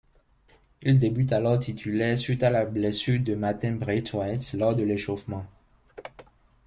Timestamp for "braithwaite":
3.73-4.51